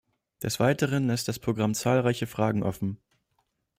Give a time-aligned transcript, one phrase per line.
[0.41, 2.97] Des Weiteren lässt das Programm zahlreiche Fragen offen.